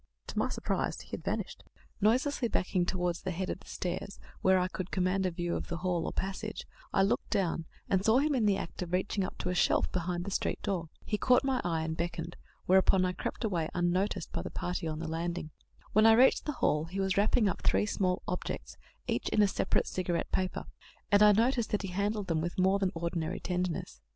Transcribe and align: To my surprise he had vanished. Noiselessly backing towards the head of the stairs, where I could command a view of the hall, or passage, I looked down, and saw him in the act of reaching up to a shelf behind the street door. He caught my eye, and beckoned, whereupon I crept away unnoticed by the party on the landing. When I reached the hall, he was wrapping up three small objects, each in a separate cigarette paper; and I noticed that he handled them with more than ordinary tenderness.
To 0.29 0.39
my 0.39 0.49
surprise 0.49 0.99
he 1.01 1.11
had 1.11 1.23
vanished. 1.23 1.63
Noiselessly 2.01 2.47
backing 2.47 2.87
towards 2.87 3.21
the 3.21 3.29
head 3.29 3.51
of 3.51 3.59
the 3.59 3.67
stairs, 3.67 4.17
where 4.41 4.57
I 4.57 4.67
could 4.67 4.89
command 4.89 5.27
a 5.27 5.29
view 5.29 5.55
of 5.55 5.67
the 5.67 5.77
hall, 5.77 6.05
or 6.07 6.11
passage, 6.11 6.65
I 6.91 7.03
looked 7.03 7.29
down, 7.29 7.65
and 7.87 8.03
saw 8.03 8.17
him 8.17 8.33
in 8.33 8.47
the 8.47 8.57
act 8.57 8.81
of 8.81 8.93
reaching 8.93 9.23
up 9.23 9.37
to 9.37 9.49
a 9.49 9.53
shelf 9.53 9.91
behind 9.91 10.25
the 10.25 10.31
street 10.31 10.59
door. 10.63 10.89
He 11.05 11.19
caught 11.19 11.43
my 11.43 11.61
eye, 11.63 11.83
and 11.83 11.95
beckoned, 11.95 12.35
whereupon 12.65 13.05
I 13.05 13.13
crept 13.13 13.43
away 13.43 13.69
unnoticed 13.75 14.31
by 14.31 14.41
the 14.41 14.49
party 14.49 14.87
on 14.87 14.97
the 14.97 15.07
landing. 15.07 15.51
When 15.93 16.07
I 16.07 16.13
reached 16.13 16.45
the 16.45 16.53
hall, 16.53 16.85
he 16.85 16.99
was 16.99 17.15
wrapping 17.15 17.47
up 17.47 17.61
three 17.61 17.85
small 17.85 18.23
objects, 18.27 18.77
each 19.05 19.29
in 19.29 19.43
a 19.43 19.47
separate 19.47 19.85
cigarette 19.85 20.31
paper; 20.31 20.65
and 21.11 21.21
I 21.21 21.31
noticed 21.31 21.69
that 21.69 21.83
he 21.83 21.89
handled 21.89 22.25
them 22.25 22.41
with 22.41 22.57
more 22.57 22.79
than 22.79 22.91
ordinary 22.95 23.39
tenderness. 23.39 24.01